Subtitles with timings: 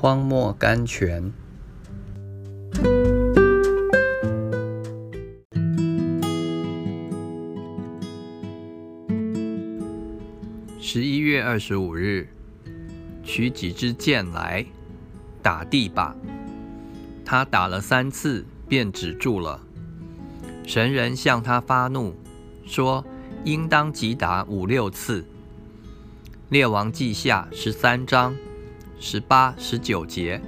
[0.00, 1.30] 荒漠甘泉。
[10.80, 12.26] 十一月二十五日，
[13.22, 14.64] 取几支箭来，
[15.42, 16.16] 打地吧。
[17.22, 19.60] 他打了三次，便止住了。
[20.66, 22.14] 神人向他发怒，
[22.64, 23.04] 说
[23.44, 25.26] ：“应当击打五六次。”
[26.48, 28.34] 列王记下十三章
[29.02, 30.38] 十八、十九节，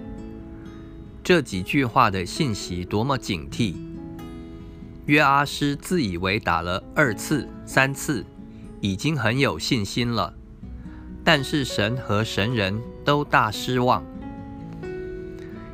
[1.25, 3.75] 这几句话的信息多么警惕！
[5.07, 8.27] 约阿施自以为打了二次、三次，
[8.83, 10.35] 已经很有信心了，
[11.25, 14.05] 但是神和神人都大失望。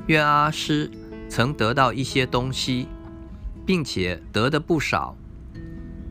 [0.07, 0.89] 约阿施
[1.29, 2.87] 曾得到一些东西，
[3.67, 5.17] 并且得的不少，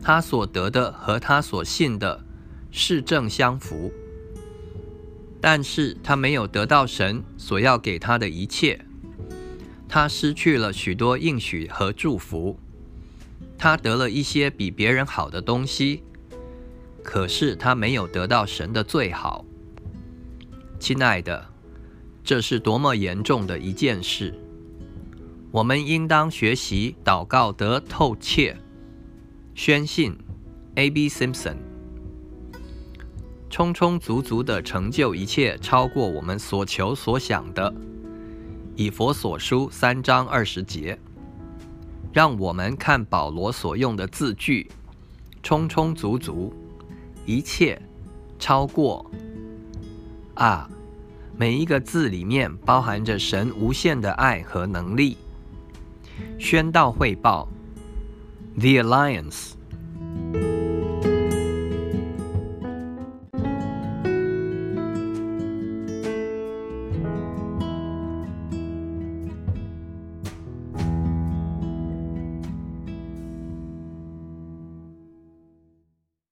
[0.02, 2.22] 他所得的和他所信的
[2.70, 3.90] 是正相符。
[5.40, 8.84] 但是他没有得到神所要给他的一切，
[9.88, 12.58] 他失去了许多应许和祝福。
[13.56, 16.02] 他得了一些比别人好的东西，
[17.02, 19.44] 可是他没有得到神的最好。
[20.78, 21.46] 亲爱的，
[22.22, 24.34] 这是多么严重的一件事！
[25.50, 28.54] 我们应当学习祷告得透彻。
[29.54, 30.16] 宣信
[30.76, 31.08] ，A.B.
[31.08, 31.67] Simpson。
[33.50, 37.72] 充充足足的成就一切，超过我们所求所想的。
[38.76, 40.98] 以佛所书三章二十节，
[42.12, 44.70] 让我们看保罗所用的字句：
[45.42, 46.52] 充充足足，
[47.24, 47.80] 一切，
[48.38, 49.10] 超过。
[50.34, 50.70] 啊，
[51.36, 55.16] 每一个字里面包含着神无限的爱和能力。
[56.38, 57.48] 宣道汇报
[58.56, 59.57] ，The Alliance。